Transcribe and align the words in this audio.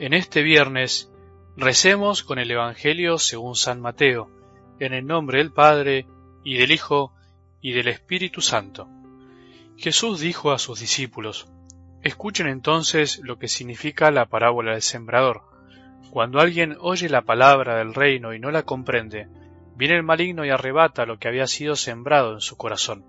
En 0.00 0.14
este 0.14 0.42
viernes 0.42 1.12
recemos 1.58 2.22
con 2.22 2.38
el 2.38 2.50
Evangelio 2.50 3.18
según 3.18 3.54
San 3.54 3.82
Mateo, 3.82 4.30
en 4.78 4.94
el 4.94 5.06
nombre 5.06 5.36
del 5.36 5.52
Padre, 5.52 6.06
y 6.42 6.56
del 6.56 6.72
Hijo, 6.72 7.12
y 7.60 7.72
del 7.72 7.88
Espíritu 7.88 8.40
Santo. 8.40 8.88
Jesús 9.76 10.20
dijo 10.20 10.52
a 10.52 10.58
sus 10.58 10.80
discípulos, 10.80 11.48
Escuchen 12.02 12.46
entonces 12.46 13.20
lo 13.22 13.38
que 13.38 13.46
significa 13.46 14.10
la 14.10 14.24
parábola 14.24 14.72
del 14.72 14.80
sembrador. 14.80 15.42
Cuando 16.10 16.40
alguien 16.40 16.78
oye 16.80 17.10
la 17.10 17.20
palabra 17.20 17.76
del 17.76 17.92
reino 17.92 18.32
y 18.32 18.40
no 18.40 18.50
la 18.50 18.62
comprende, 18.62 19.28
viene 19.76 19.96
el 19.96 20.02
maligno 20.02 20.46
y 20.46 20.48
arrebata 20.48 21.04
lo 21.04 21.18
que 21.18 21.28
había 21.28 21.46
sido 21.46 21.76
sembrado 21.76 22.32
en 22.32 22.40
su 22.40 22.56
corazón. 22.56 23.04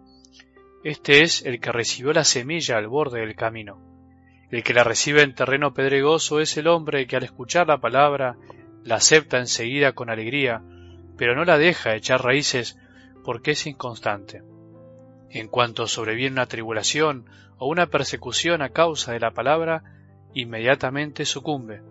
Este 0.84 1.24
es 1.24 1.46
el 1.46 1.62
que 1.62 1.72
recibió 1.72 2.12
la 2.12 2.26
semilla 2.26 2.76
al 2.76 2.90
borde 2.90 3.22
del 3.22 3.38
camino. 3.38 3.91
El 4.52 4.64
que 4.64 4.74
la 4.74 4.84
recibe 4.84 5.22
en 5.22 5.34
terreno 5.34 5.74
pedregoso 5.74 6.42
es 6.42 6.58
el 6.58 6.68
hombre 6.68 7.08
que 7.08 7.16
al 7.16 7.24
escuchar 7.24 7.68
la 7.68 7.80
palabra 7.80 8.36
la 8.84 8.96
acepta 8.96 9.40
enseguida 9.40 9.94
con 9.94 10.10
alegría, 10.10 10.62
pero 11.18 11.36
no 11.36 11.46
la 11.46 11.58
deja 11.58 11.96
echar 11.96 12.22
raíces 12.22 12.78
porque 13.24 13.52
es 13.52 13.66
inconstante. 13.66 14.44
En 15.30 15.48
cuanto 15.48 15.88
sobreviene 15.88 16.34
una 16.34 16.48
tribulación 16.48 17.30
o 17.60 17.68
una 17.68 17.88
persecución 17.88 18.62
a 18.62 18.70
causa 18.70 19.14
de 19.14 19.22
la 19.22 19.32
palabra, 19.32 19.84
inmediatamente 20.34 21.24
sucumbe. 21.24 21.82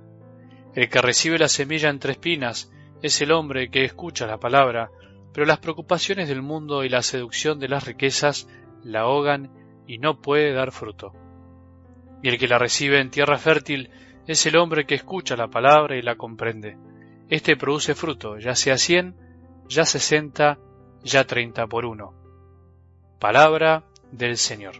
El 0.75 0.91
que 0.91 1.01
recibe 1.01 1.39
la 1.39 1.49
semilla 1.49 1.89
entre 1.89 2.13
espinas 2.13 2.71
es 3.01 3.23
el 3.23 3.33
hombre 3.33 3.71
que 3.71 3.85
escucha 3.85 4.27
la 4.27 4.39
palabra, 4.39 4.91
pero 5.33 5.47
las 5.47 5.61
preocupaciones 5.61 6.29
del 6.29 6.43
mundo 6.43 6.85
y 6.85 6.91
la 6.91 7.01
seducción 7.01 7.59
de 7.59 7.69
las 7.69 7.87
riquezas 7.87 8.49
la 8.85 9.01
ahogan 9.01 9.51
y 9.87 9.97
no 9.97 10.21
puede 10.21 10.53
dar 10.53 10.73
fruto 10.73 11.15
y 12.23 12.29
el 12.29 12.39
que 12.39 12.49
la 12.49 12.59
recibe 12.59 13.01
en 13.01 13.11
tierra 13.11 13.39
fértil 13.39 13.91
es 14.27 14.45
el 14.47 14.57
hombre 14.57 14.87
que 14.87 14.95
escucha 14.95 15.37
la 15.37 15.49
palabra 15.49 15.97
y 15.97 16.03
la 16.03 16.17
comprende. 16.17 16.77
Este 17.29 17.57
produce 17.57 17.95
fruto, 17.95 18.39
ya 18.39 18.55
sea 18.55 18.77
cien, 18.77 19.15
ya 19.69 19.85
sesenta, 19.85 20.59
ya 21.03 21.25
treinta 21.25 21.67
por 21.67 21.85
uno. 21.85 22.15
Palabra 23.19 23.85
del 24.13 24.37
Señor. 24.37 24.75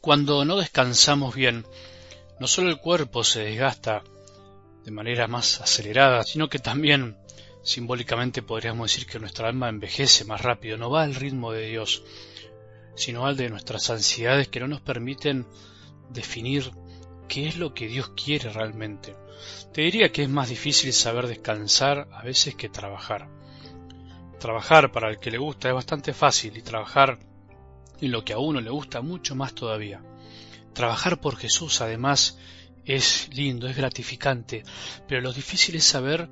Cuando 0.00 0.44
no 0.44 0.56
descansamos 0.56 1.34
bien, 1.34 1.64
no 2.38 2.46
solo 2.46 2.68
el 2.68 2.78
cuerpo 2.78 3.24
se 3.24 3.44
desgasta 3.44 4.02
de 4.84 4.90
manera 4.90 5.26
más 5.28 5.60
acelerada, 5.60 6.22
sino 6.24 6.48
que 6.48 6.58
también 6.58 7.16
simbólicamente 7.62 8.42
podríamos 8.42 8.90
decir 8.90 9.06
que 9.06 9.18
nuestra 9.18 9.48
alma 9.48 9.68
envejece 9.68 10.24
más 10.24 10.42
rápido, 10.42 10.76
no 10.76 10.90
va 10.90 11.02
al 11.02 11.14
ritmo 11.14 11.52
de 11.52 11.66
Dios, 11.66 12.04
sino 12.94 13.26
al 13.26 13.36
de 13.36 13.48
nuestras 13.48 13.88
ansiedades 13.90 14.48
que 14.48 14.60
no 14.60 14.68
nos 14.68 14.80
permiten 14.80 15.46
definir 16.10 16.70
qué 17.28 17.48
es 17.48 17.56
lo 17.56 17.72
que 17.72 17.88
Dios 17.88 18.10
quiere 18.10 18.50
realmente. 18.50 19.16
Te 19.72 19.82
diría 19.82 20.12
que 20.12 20.22
es 20.22 20.28
más 20.28 20.48
difícil 20.48 20.92
saber 20.92 21.26
descansar 21.26 22.08
a 22.12 22.22
veces 22.22 22.54
que 22.54 22.68
trabajar. 22.68 23.28
Trabajar 24.38 24.92
para 24.92 25.10
el 25.10 25.18
que 25.18 25.30
le 25.30 25.38
gusta 25.38 25.68
es 25.68 25.74
bastante 25.74 26.12
fácil 26.12 26.56
y 26.56 26.62
trabajar 26.62 27.18
en 28.00 28.10
lo 28.10 28.24
que 28.24 28.34
a 28.34 28.38
uno 28.38 28.60
le 28.60 28.70
gusta 28.70 29.00
mucho 29.00 29.34
más 29.34 29.54
todavía. 29.54 30.02
Trabajar 30.74 31.20
por 31.20 31.36
Jesús, 31.36 31.80
además, 31.80 32.38
es 32.84 33.30
lindo, 33.32 33.68
es 33.68 33.76
gratificante, 33.76 34.64
pero 35.08 35.20
lo 35.20 35.32
difícil 35.32 35.76
es 35.76 35.84
saber 35.84 36.28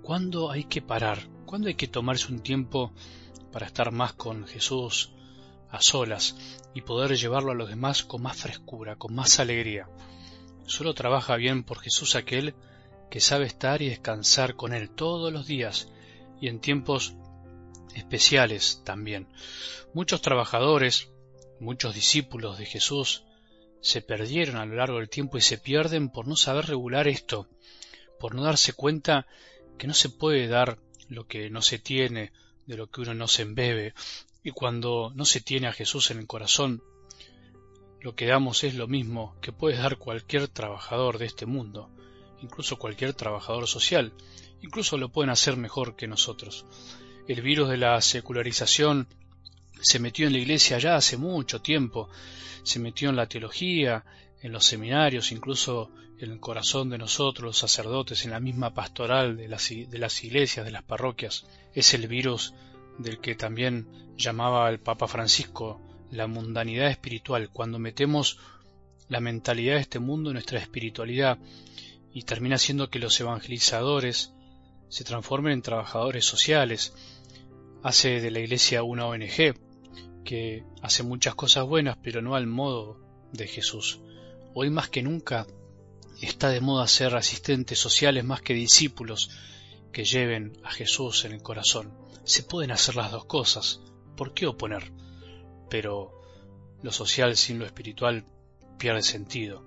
cuándo 0.00 0.50
hay 0.50 0.64
que 0.64 0.80
parar, 0.80 1.28
cuándo 1.44 1.68
hay 1.68 1.74
que 1.74 1.88
tomarse 1.88 2.32
un 2.32 2.40
tiempo 2.40 2.92
para 3.52 3.66
estar 3.66 3.90
más 3.92 4.12
con 4.14 4.46
Jesús 4.46 5.12
a 5.70 5.80
solas 5.80 6.36
y 6.72 6.82
poder 6.82 7.16
llevarlo 7.16 7.50
a 7.50 7.54
los 7.54 7.68
demás 7.68 8.04
con 8.04 8.22
más 8.22 8.36
frescura, 8.36 8.96
con 8.96 9.14
más 9.14 9.40
alegría. 9.40 9.88
Solo 10.66 10.94
trabaja 10.94 11.36
bien 11.36 11.64
por 11.64 11.80
Jesús 11.80 12.14
aquel 12.14 12.54
que 13.10 13.20
sabe 13.20 13.46
estar 13.46 13.82
y 13.82 13.88
descansar 13.88 14.54
con 14.54 14.72
Él 14.72 14.90
todos 14.90 15.32
los 15.32 15.46
días 15.46 15.88
y 16.40 16.48
en 16.48 16.60
tiempos 16.60 17.14
especiales 17.94 18.82
también. 18.84 19.28
Muchos 19.92 20.22
trabajadores, 20.22 21.10
muchos 21.60 21.94
discípulos 21.94 22.58
de 22.58 22.66
Jesús 22.66 23.24
se 23.84 24.00
perdieron 24.00 24.56
a 24.56 24.64
lo 24.64 24.76
largo 24.76 24.98
del 24.98 25.10
tiempo 25.10 25.36
y 25.36 25.42
se 25.42 25.58
pierden 25.58 26.08
por 26.08 26.26
no 26.26 26.36
saber 26.36 26.64
regular 26.64 27.06
esto, 27.06 27.50
por 28.18 28.34
no 28.34 28.42
darse 28.42 28.72
cuenta 28.72 29.26
que 29.76 29.86
no 29.86 29.92
se 29.92 30.08
puede 30.08 30.48
dar 30.48 30.78
lo 31.10 31.26
que 31.26 31.50
no 31.50 31.60
se 31.60 31.78
tiene, 31.78 32.32
de 32.64 32.78
lo 32.78 32.86
que 32.86 33.02
uno 33.02 33.12
no 33.12 33.28
se 33.28 33.42
embebe, 33.42 33.92
y 34.42 34.52
cuando 34.52 35.12
no 35.14 35.26
se 35.26 35.42
tiene 35.42 35.66
a 35.66 35.74
Jesús 35.74 36.10
en 36.10 36.18
el 36.18 36.26
corazón, 36.26 36.82
lo 38.00 38.14
que 38.14 38.24
damos 38.24 38.64
es 38.64 38.74
lo 38.74 38.88
mismo 38.88 39.36
que 39.42 39.52
puede 39.52 39.76
dar 39.76 39.98
cualquier 39.98 40.48
trabajador 40.48 41.18
de 41.18 41.26
este 41.26 41.44
mundo, 41.44 41.90
incluso 42.40 42.78
cualquier 42.78 43.12
trabajador 43.12 43.68
social, 43.68 44.14
incluso 44.62 44.96
lo 44.96 45.10
pueden 45.10 45.28
hacer 45.28 45.58
mejor 45.58 45.94
que 45.94 46.08
nosotros. 46.08 46.64
El 47.28 47.42
virus 47.42 47.68
de 47.68 47.76
la 47.76 48.00
secularización 48.00 49.08
se 49.84 49.98
metió 49.98 50.26
en 50.26 50.32
la 50.32 50.38
iglesia 50.38 50.78
ya 50.78 50.96
hace 50.96 51.18
mucho 51.18 51.60
tiempo, 51.60 52.08
se 52.62 52.78
metió 52.78 53.10
en 53.10 53.16
la 53.16 53.28
teología, 53.28 54.04
en 54.40 54.50
los 54.50 54.64
seminarios, 54.64 55.30
incluso 55.30 55.90
en 56.18 56.30
el 56.32 56.40
corazón 56.40 56.88
de 56.88 56.96
nosotros, 56.96 57.44
los 57.44 57.58
sacerdotes, 57.58 58.24
en 58.24 58.30
la 58.30 58.40
misma 58.40 58.72
pastoral 58.72 59.36
de 59.36 59.46
las, 59.46 59.68
de 59.68 59.98
las 59.98 60.24
iglesias, 60.24 60.64
de 60.64 60.72
las 60.72 60.84
parroquias. 60.84 61.46
Es 61.74 61.92
el 61.92 62.08
virus 62.08 62.54
del 62.98 63.20
que 63.20 63.34
también 63.34 63.86
llamaba 64.16 64.70
el 64.70 64.80
Papa 64.80 65.06
Francisco 65.06 65.82
la 66.10 66.26
mundanidad 66.26 66.88
espiritual, 66.88 67.50
cuando 67.50 67.78
metemos 67.78 68.38
la 69.08 69.20
mentalidad 69.20 69.74
de 69.74 69.80
este 69.80 69.98
mundo 69.98 70.30
en 70.30 70.34
nuestra 70.34 70.60
espiritualidad 70.60 71.38
y 72.14 72.22
termina 72.22 72.56
siendo 72.56 72.88
que 72.88 73.00
los 73.00 73.20
evangelizadores 73.20 74.32
se 74.88 75.04
transformen 75.04 75.52
en 75.52 75.62
trabajadores 75.62 76.24
sociales, 76.24 76.94
hace 77.82 78.22
de 78.22 78.30
la 78.30 78.40
iglesia 78.40 78.82
una 78.82 79.06
ONG, 79.06 79.54
que 80.24 80.64
hace 80.82 81.02
muchas 81.02 81.34
cosas 81.34 81.64
buenas, 81.64 81.96
pero 82.02 82.22
no 82.22 82.34
al 82.34 82.46
modo 82.46 82.98
de 83.32 83.46
Jesús. 83.46 84.00
Hoy 84.54 84.70
más 84.70 84.88
que 84.88 85.02
nunca 85.02 85.46
está 86.20 86.48
de 86.48 86.60
moda 86.60 86.86
ser 86.86 87.14
asistentes 87.16 87.78
sociales 87.78 88.24
más 88.24 88.40
que 88.40 88.54
discípulos 88.54 89.30
que 89.92 90.04
lleven 90.04 90.58
a 90.64 90.70
Jesús 90.70 91.24
en 91.24 91.32
el 91.32 91.42
corazón. 91.42 91.92
Se 92.24 92.42
pueden 92.42 92.70
hacer 92.70 92.96
las 92.96 93.12
dos 93.12 93.26
cosas, 93.26 93.80
¿por 94.16 94.34
qué 94.34 94.46
oponer? 94.46 94.92
Pero 95.68 96.12
lo 96.82 96.92
social 96.92 97.36
sin 97.36 97.58
lo 97.58 97.66
espiritual 97.66 98.24
pierde 98.78 99.02
sentido. 99.02 99.64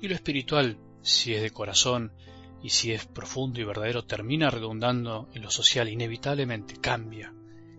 Y 0.00 0.08
lo 0.08 0.14
espiritual, 0.14 0.78
si 1.02 1.34
es 1.34 1.42
de 1.42 1.50
corazón 1.50 2.12
y 2.62 2.70
si 2.70 2.92
es 2.92 3.06
profundo 3.06 3.60
y 3.60 3.64
verdadero, 3.64 4.04
termina 4.04 4.50
redundando 4.50 5.28
en 5.34 5.42
lo 5.42 5.50
social, 5.50 5.88
inevitablemente 5.88 6.76
cambia, 6.80 7.34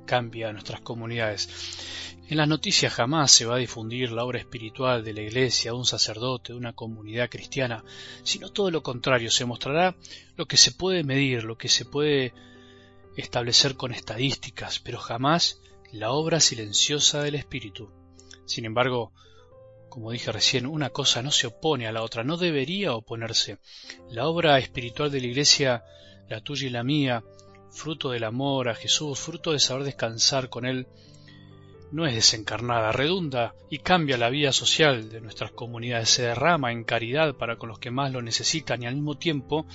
cambia 0.05 0.51
nuestras 0.51 0.81
comunidades. 0.81 1.49
En 2.27 2.37
las 2.37 2.47
noticias 2.47 2.91
jamás 2.91 3.29
se 3.31 3.45
va 3.45 3.55
a 3.55 3.59
difundir 3.59 4.11
la 4.11 4.23
obra 4.23 4.39
espiritual 4.39 5.03
de 5.03 5.13
la 5.13 5.21
Iglesia, 5.21 5.71
de 5.71 5.77
un 5.77 5.85
sacerdote, 5.85 6.53
de 6.53 6.57
una 6.57 6.73
comunidad 6.73 7.29
cristiana, 7.29 7.83
sino 8.23 8.51
todo 8.51 8.71
lo 8.71 8.81
contrario, 8.81 9.29
se 9.29 9.45
mostrará 9.45 9.95
lo 10.35 10.47
que 10.47 10.57
se 10.57 10.71
puede 10.71 11.03
medir, 11.03 11.43
lo 11.43 11.55
que 11.55 11.69
se 11.69 11.85
puede 11.85 12.33
establecer 13.15 13.75
con 13.75 13.93
estadísticas, 13.93 14.79
pero 14.79 14.97
jamás 14.97 15.61
la 15.91 16.11
obra 16.11 16.39
silenciosa 16.39 17.21
del 17.21 17.35
Espíritu. 17.35 17.91
Sin 18.45 18.65
embargo, 18.65 19.13
como 19.89 20.09
dije 20.11 20.31
recién, 20.31 20.65
una 20.65 20.89
cosa 20.89 21.21
no 21.21 21.29
se 21.29 21.45
opone 21.45 21.85
a 21.85 21.91
la 21.91 22.01
otra, 22.01 22.23
no 22.23 22.37
debería 22.37 22.95
oponerse. 22.95 23.59
La 24.09 24.27
obra 24.27 24.57
espiritual 24.57 25.11
de 25.11 25.21
la 25.21 25.27
Iglesia, 25.27 25.83
la 26.27 26.41
tuya 26.41 26.65
y 26.65 26.71
la 26.71 26.83
mía, 26.83 27.23
fruto 27.71 28.09
del 28.09 28.23
amor 28.23 28.67
a 28.67 28.75
Jesús, 28.75 29.19
fruto 29.19 29.51
de 29.51 29.59
saber 29.59 29.83
descansar 29.83 30.49
con 30.49 30.65
Él, 30.65 30.87
no 31.91 32.05
es 32.05 32.15
desencarnada, 32.15 32.91
redunda 32.91 33.53
y 33.69 33.79
cambia 33.79 34.17
la 34.17 34.29
vida 34.29 34.51
social 34.51 35.09
de 35.09 35.21
nuestras 35.21 35.51
comunidades, 35.51 36.09
se 36.09 36.23
derrama 36.23 36.71
en 36.71 36.83
caridad 36.83 37.35
para 37.35 37.57
con 37.57 37.69
los 37.69 37.79
que 37.79 37.91
más 37.91 38.11
lo 38.11 38.21
necesitan 38.21 38.83
y 38.83 38.87
al 38.87 38.95
mismo 38.95 39.15
tiempo, 39.15 39.65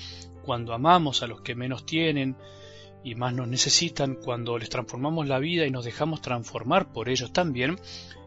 cuando 0.43 0.73
amamos 0.75 1.23
a 1.23 1.27
los 1.27 1.41
que 1.41 1.55
menos 1.55 1.87
tienen 1.87 2.37
y 3.05 3.15
más 3.15 3.33
nos 3.33 3.49
necesitan, 3.49 4.17
cuando 4.17 4.59
les 4.59 4.69
transformamos 4.69 5.29
la 5.29 5.39
vida 5.39 5.67
y 5.67 5.71
nos 5.71 5.85
dejamos 5.85 6.21
transformar 6.21 6.93
por 6.93 7.09
ellos 7.09 7.33
también, 7.33 7.79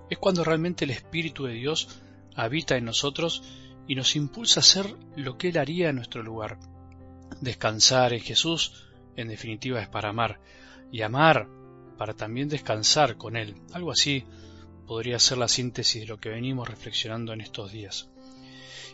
es 0.09 0.17
cuando 0.17 0.43
realmente 0.43 0.85
el 0.85 0.91
Espíritu 0.91 1.45
de 1.45 1.53
Dios 1.53 2.01
habita 2.35 2.77
en 2.77 2.85
nosotros 2.85 3.43
y 3.87 3.95
nos 3.95 4.15
impulsa 4.15 4.59
a 4.59 4.61
hacer 4.61 4.95
lo 5.15 5.37
que 5.37 5.49
Él 5.49 5.57
haría 5.57 5.89
en 5.89 5.97
nuestro 5.97 6.23
lugar. 6.23 6.57
Descansar 7.41 8.13
en 8.13 8.21
Jesús, 8.21 8.85
en 9.15 9.27
definitiva, 9.27 9.81
es 9.81 9.89
para 9.89 10.09
amar, 10.09 10.39
y 10.91 11.01
amar 11.01 11.47
para 11.97 12.13
también 12.13 12.49
descansar 12.49 13.17
con 13.17 13.35
Él. 13.37 13.55
Algo 13.73 13.91
así 13.91 14.25
podría 14.87 15.19
ser 15.19 15.37
la 15.37 15.47
síntesis 15.47 16.01
de 16.01 16.07
lo 16.07 16.19
que 16.19 16.29
venimos 16.29 16.67
reflexionando 16.67 17.33
en 17.33 17.41
estos 17.41 17.71
días. 17.71 18.09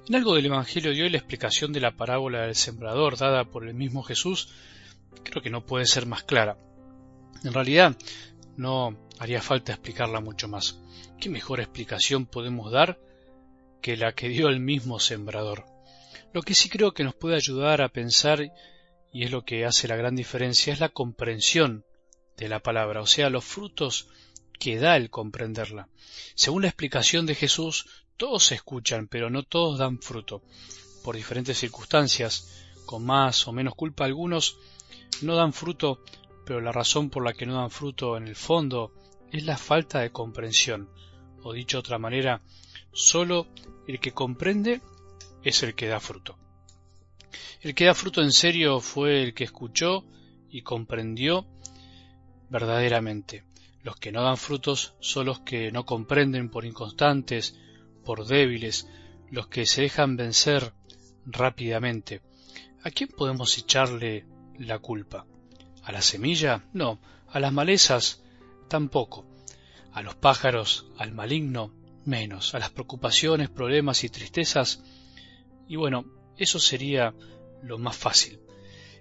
En 0.07 0.15
algo 0.15 0.35
del 0.35 0.45
Evangelio 0.45 0.93
de 0.93 1.03
hoy 1.03 1.09
la 1.09 1.17
explicación 1.17 1.71
de 1.71 1.81
la 1.81 1.95
parábola 1.95 2.41
del 2.41 2.55
sembrador 2.55 3.17
dada 3.17 3.45
por 3.45 3.67
el 3.67 3.73
mismo 3.73 4.03
Jesús 4.03 4.49
creo 5.23 5.41
que 5.41 5.49
no 5.49 5.65
puede 5.65 5.85
ser 5.85 6.05
más 6.05 6.23
clara. 6.23 6.57
En 7.43 7.53
realidad 7.53 7.95
no 8.57 8.97
haría 9.19 9.41
falta 9.41 9.73
explicarla 9.73 10.19
mucho 10.19 10.47
más. 10.47 10.79
¿Qué 11.19 11.29
mejor 11.29 11.59
explicación 11.59 12.25
podemos 12.25 12.71
dar 12.71 12.99
que 13.81 13.97
la 13.97 14.13
que 14.13 14.29
dio 14.29 14.47
el 14.47 14.59
mismo 14.59 14.99
sembrador? 14.99 15.65
Lo 16.33 16.41
que 16.41 16.53
sí 16.53 16.69
creo 16.69 16.93
que 16.93 17.03
nos 17.03 17.15
puede 17.15 17.35
ayudar 17.35 17.81
a 17.81 17.89
pensar, 17.89 18.51
y 19.11 19.23
es 19.23 19.31
lo 19.31 19.43
que 19.43 19.65
hace 19.65 19.87
la 19.87 19.95
gran 19.95 20.15
diferencia, 20.15 20.73
es 20.73 20.79
la 20.79 20.89
comprensión 20.89 21.85
de 22.39 22.49
la 22.49 22.61
palabra, 22.61 23.01
o 23.01 23.05
sea, 23.05 23.29
los 23.29 23.43
frutos 23.43 24.07
que 24.57 24.77
da 24.77 24.95
el 24.95 25.09
comprenderla. 25.09 25.89
Según 26.35 26.61
la 26.61 26.69
explicación 26.69 27.25
de 27.25 27.35
Jesús, 27.35 27.85
todos 28.15 28.51
escuchan, 28.53 29.07
pero 29.07 29.29
no 29.29 29.43
todos 29.43 29.77
dan 29.77 29.99
fruto. 29.99 30.41
Por 31.03 31.15
diferentes 31.15 31.57
circunstancias, 31.57 32.65
con 32.85 33.05
más 33.05 33.47
o 33.47 33.51
menos 33.51 33.75
culpa 33.75 34.05
algunos, 34.05 34.57
no 35.21 35.35
dan 35.35 35.53
fruto, 35.53 36.03
pero 36.45 36.61
la 36.61 36.71
razón 36.71 37.09
por 37.09 37.25
la 37.25 37.33
que 37.33 37.45
no 37.45 37.55
dan 37.55 37.71
fruto 37.71 38.15
en 38.15 38.27
el 38.27 38.35
fondo 38.35 38.93
es 39.31 39.43
la 39.43 39.57
falta 39.57 39.99
de 39.99 40.11
comprensión. 40.11 40.89
O 41.43 41.53
dicho 41.53 41.77
de 41.77 41.81
otra 41.81 41.99
manera, 41.99 42.41
solo 42.93 43.47
el 43.87 43.99
que 43.99 44.13
comprende 44.13 44.81
es 45.43 45.61
el 45.63 45.75
que 45.75 45.87
da 45.87 45.99
fruto. 45.99 46.37
El 47.61 47.75
que 47.75 47.85
da 47.85 47.93
fruto 47.93 48.21
en 48.21 48.31
serio 48.31 48.79
fue 48.79 49.23
el 49.23 49.33
que 49.33 49.43
escuchó 49.43 50.05
y 50.49 50.61
comprendió 50.61 51.45
verdaderamente. 52.49 53.43
Los 53.83 53.95
que 53.95 54.11
no 54.11 54.23
dan 54.23 54.37
frutos 54.37 54.95
son 54.99 55.27
los 55.27 55.39
que 55.39 55.71
no 55.71 55.85
comprenden 55.85 56.49
por 56.49 56.65
inconstantes, 56.65 57.57
por 58.03 58.25
débiles, 58.25 58.87
los 59.31 59.47
que 59.47 59.65
se 59.65 59.83
dejan 59.83 60.17
vencer 60.17 60.73
rápidamente. 61.25 62.21
¿A 62.83 62.91
quién 62.91 63.09
podemos 63.09 63.57
echarle 63.57 64.25
la 64.57 64.79
culpa? 64.79 65.25
¿A 65.83 65.91
la 65.91 66.01
semilla? 66.01 66.65
No. 66.73 66.99
¿A 67.27 67.39
las 67.39 67.53
malezas? 67.53 68.23
Tampoco. 68.67 69.25
¿A 69.93 70.01
los 70.01 70.15
pájaros? 70.15 70.87
¿Al 70.97 71.11
maligno? 71.11 71.73
Menos. 72.05 72.55
¿A 72.55 72.59
las 72.59 72.71
preocupaciones, 72.71 73.49
problemas 73.49 74.03
y 74.03 74.09
tristezas? 74.09 74.83
Y 75.67 75.75
bueno, 75.75 76.05
eso 76.37 76.59
sería 76.59 77.13
lo 77.61 77.77
más 77.77 77.95
fácil. 77.95 78.39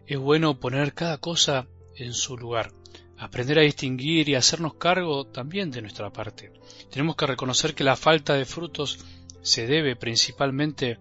Es 0.06 0.18
bueno 0.18 0.60
poner 0.60 0.94
cada 0.94 1.18
cosa 1.18 1.66
en 1.96 2.14
su 2.14 2.36
lugar 2.36 2.72
aprender 3.18 3.58
a 3.58 3.62
distinguir 3.62 4.28
y 4.28 4.34
hacernos 4.34 4.74
cargo 4.74 5.26
también 5.26 5.70
de 5.70 5.82
nuestra 5.82 6.10
parte. 6.10 6.52
Tenemos 6.90 7.16
que 7.16 7.26
reconocer 7.26 7.74
que 7.74 7.84
la 7.84 7.96
falta 7.96 8.34
de 8.34 8.44
frutos 8.44 8.98
se 9.42 9.66
debe 9.66 9.96
principalmente 9.96 10.98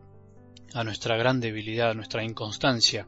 a 0.74 0.84
nuestra 0.84 1.16
gran 1.18 1.40
debilidad, 1.40 1.92
a 1.92 1.94
nuestra 1.94 2.24
inconstancia, 2.24 3.08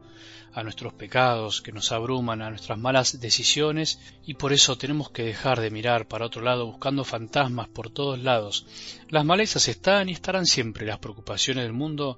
a 0.53 0.63
nuestros 0.63 0.93
pecados 0.93 1.61
que 1.61 1.71
nos 1.71 1.91
abruman, 1.91 2.41
a 2.41 2.49
nuestras 2.49 2.77
malas 2.77 3.19
decisiones, 3.19 3.99
y 4.25 4.35
por 4.35 4.53
eso 4.53 4.77
tenemos 4.77 5.11
que 5.11 5.23
dejar 5.23 5.59
de 5.59 5.69
mirar 5.69 6.07
para 6.07 6.25
otro 6.25 6.41
lado 6.41 6.65
buscando 6.65 7.03
fantasmas 7.03 7.67
por 7.67 7.89
todos 7.89 8.19
lados. 8.19 8.65
Las 9.09 9.25
malezas 9.25 9.67
están 9.67 10.09
y 10.09 10.13
estarán 10.13 10.45
siempre, 10.45 10.85
las 10.85 10.99
preocupaciones 10.99 11.63
del 11.63 11.73
mundo 11.73 12.17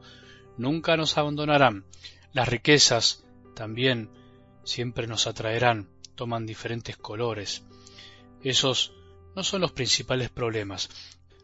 nunca 0.58 0.96
nos 0.96 1.18
abandonarán, 1.18 1.86
las 2.34 2.48
riquezas 2.48 3.26
también 3.56 4.10
siempre 4.64 5.08
nos 5.08 5.28
atraerán, 5.28 5.90
toman 6.22 6.46
diferentes 6.46 6.98
colores. 6.98 7.64
Esos 8.44 8.94
no 9.36 9.44
son 9.44 9.62
los 9.62 9.72
principales 9.72 10.30
problemas. 10.30 10.88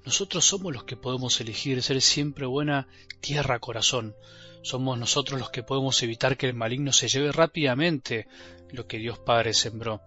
Nosotros 0.05 0.45
somos 0.45 0.71
los 0.71 0.83
que 0.83 0.95
podemos 0.95 1.41
elegir 1.41 1.81
ser 1.81 1.99
siempre 1.99 2.45
buena 2.45 2.87
tierra 3.19 3.57
corazón. 3.57 4.15
Somos 4.61 4.99
nosotros 4.99 5.39
los 5.39 5.49
que 5.49 5.63
podemos 5.63 6.03
evitar 6.03 6.37
que 6.37 6.45
el 6.45 6.53
maligno 6.53 6.93
se 6.93 7.07
lleve 7.07 7.31
rápidamente 7.31 8.27
lo 8.69 8.85
que 8.85 8.99
Dios 8.99 9.17
Padre 9.17 9.55
sembró. 9.55 9.99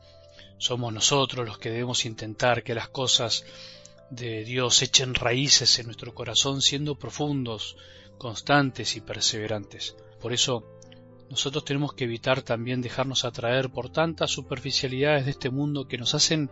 Somos 0.59 0.93
nosotros 0.93 1.45
los 1.45 1.59
que 1.59 1.71
debemos 1.71 2.05
intentar 2.05 2.63
que 2.63 2.77
las 2.77 2.91
cosas 2.91 3.45
de 4.09 4.45
Dios 4.45 4.83
echen 4.83 5.17
raíces 5.17 5.81
en 5.81 5.87
nuestro 5.87 6.15
corazón 6.15 6.63
siendo 6.63 6.97
profundos, 6.97 7.77
constantes 8.19 8.95
y 8.95 9.01
perseverantes. 9.01 9.97
Por 10.21 10.33
eso 10.33 10.80
nosotros 11.31 11.65
tenemos 11.65 11.95
que 11.95 12.05
evitar 12.05 12.43
también 12.43 12.83
dejarnos 12.83 13.25
atraer 13.25 13.71
por 13.71 13.89
tantas 13.89 14.33
superficialidades 14.33 15.27
de 15.27 15.31
este 15.31 15.49
mundo 15.49 15.87
que 15.87 15.97
nos 15.97 16.15
hacen 16.15 16.51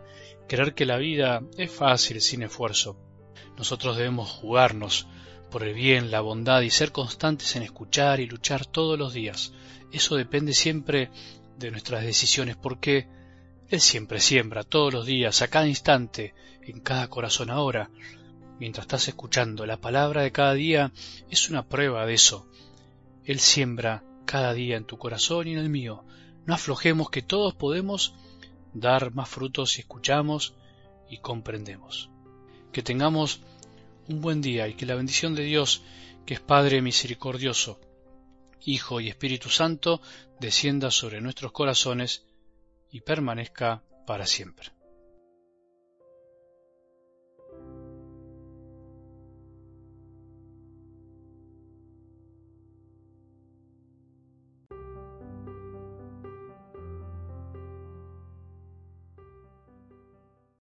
creer 0.48 0.72
que 0.72 0.86
la 0.86 0.98
vida 0.98 1.42
es 1.56 1.72
fácil 1.72 2.20
sin 2.20 2.44
esfuerzo. 2.44 2.96
Nosotros 3.56 3.96
debemos 3.96 4.30
jugarnos 4.30 5.08
por 5.50 5.64
el 5.64 5.75
bien, 5.75 6.12
la 6.12 6.20
bondad 6.20 6.60
y 6.60 6.70
ser 6.70 6.92
constantes 6.92 7.56
en 7.56 7.64
escuchar 7.64 8.20
y 8.20 8.26
luchar 8.26 8.66
todos 8.66 8.96
los 8.96 9.12
días. 9.12 9.52
Eso 9.90 10.14
depende 10.14 10.52
siempre 10.52 11.10
de 11.56 11.72
nuestras 11.72 12.04
decisiones 12.04 12.56
porque 12.56 13.08
Él 13.69 13.80
siempre 13.80 14.20
siembra 14.20 14.62
todos 14.62 14.94
los 14.94 15.06
días, 15.06 15.42
a 15.42 15.48
cada 15.48 15.66
instante, 15.66 16.34
en 16.62 16.78
cada 16.80 17.08
corazón 17.08 17.50
ahora. 17.50 17.90
Mientras 18.60 18.84
estás 18.84 19.08
escuchando 19.08 19.66
la 19.66 19.80
palabra 19.80 20.22
de 20.22 20.30
cada 20.30 20.54
día 20.54 20.92
es 21.30 21.50
una 21.50 21.66
prueba 21.66 22.06
de 22.06 22.14
eso. 22.14 22.46
Él 23.25 23.40
siembra 23.40 24.04
cada 24.28 24.52
día 24.52 24.76
en 24.76 24.84
tu 24.84 24.98
corazón 24.98 25.48
y 25.48 25.52
en 25.54 25.58
el 25.58 25.70
mío. 25.70 26.04
No 26.44 26.52
aflojemos 26.52 27.08
que 27.08 27.22
todos 27.22 27.54
podemos 27.54 28.12
dar 28.75 29.14
más 29.14 29.26
frutos 29.26 29.72
si 29.72 29.80
escuchamos 29.80 30.52
y 31.08 31.16
comprendemos. 31.19 32.10
Que 32.70 32.82
tengamos 32.82 33.40
un 34.06 34.20
buen 34.20 34.42
día 34.42 34.69
y 34.69 34.75
que 34.75 34.84
la 34.84 34.96
bendición 34.96 35.34
de 35.34 35.44
Dios, 35.44 35.80
que 36.26 36.34
es 36.34 36.40
Padre 36.40 36.82
misericordioso, 36.82 37.80
Hijo 38.66 39.00
y 39.00 39.08
Espíritu 39.08 39.48
Santo, 39.48 40.02
descienda 40.38 40.90
sobre 40.90 41.22
nuestros 41.22 41.52
corazones 41.52 42.26
y 42.90 43.00
permanezca 43.00 43.82
para 44.06 44.26
siempre. 44.26 44.77